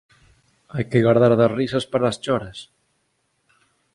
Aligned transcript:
Hai 0.73 0.83
que 0.91 1.03
gardar 1.07 1.33
das 1.39 1.55
risas 1.59 1.85
para 1.91 2.05
as 2.11 2.17
choras. 2.23 2.59